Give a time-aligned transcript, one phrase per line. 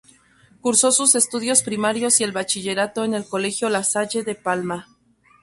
[0.61, 4.87] Cursó sus estudios primarios y el Bachillerato en el Colegio La Salle de Palma.